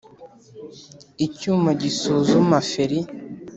icyuma 1.25 1.69
gisuzuma 1.81 2.57
feri 2.71 2.99